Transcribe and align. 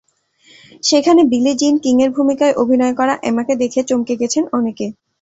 সেখানে 0.83 1.21
Billie 1.31 1.53
Jean 1.55 1.75
কিংয়ের 1.83 2.11
ভূমিকায় 2.11 2.57
অভিনয় 2.61 2.93
করা 2.99 3.13
এমাকে 3.29 3.53
দেখে 3.61 3.81
চমকে 3.89 4.13
গেছেন 4.21 4.43
অনেকে। 4.57 4.85